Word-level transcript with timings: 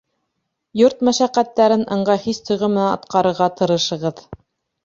Йорт 0.81 1.03
мәшәҡәттәрен 1.09 1.83
ыңғай 1.97 2.21
хис-тойғо 2.25 2.71
менән 2.73 2.91
атҡарырға 2.97 3.51
тырышығыҙ. 3.61 4.27